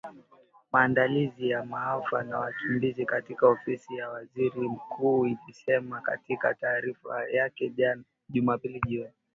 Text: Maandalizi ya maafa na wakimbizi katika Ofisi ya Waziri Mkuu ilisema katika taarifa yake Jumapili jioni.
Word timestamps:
Maandalizi 0.71 1.49
ya 1.49 1.65
maafa 1.65 2.23
na 2.23 2.39
wakimbizi 2.39 3.05
katika 3.05 3.47
Ofisi 3.47 3.95
ya 3.95 4.09
Waziri 4.09 4.61
Mkuu 4.69 5.25
ilisema 5.25 6.01
katika 6.01 6.53
taarifa 6.53 7.29
yake 7.29 7.73
Jumapili 8.29 8.79
jioni. 8.87 9.11